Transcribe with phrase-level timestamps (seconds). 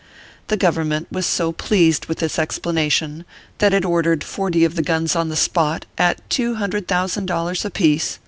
[0.47, 3.23] The Govern, ment was so pleased with this explanation,
[3.59, 7.65] that it ordered forty of the guns on the spot, at two hundred thousand dollars
[7.65, 8.17] apiece.